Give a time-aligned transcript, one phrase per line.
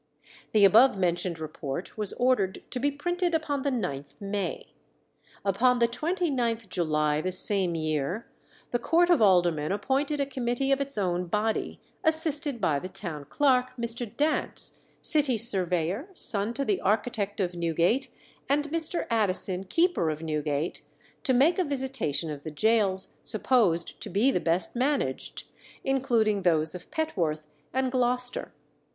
[0.51, 4.73] The above mentioned report was ordered to be printed upon the 9th May.
[5.45, 8.25] Upon the 29th July the same year,
[8.71, 13.25] the court of aldermen appointed a committee of its own body, assisted by the town
[13.25, 14.11] clerk, Mr.
[14.17, 18.07] Dance, city surveyor, son to the architect of Newgate,
[18.49, 19.05] and Mr.
[19.11, 20.81] Addison, keeper of Newgate,
[21.25, 25.43] to make a visitation of the gaols supposed to be the best managed,
[25.83, 28.51] including those of Petworth and Gloucester.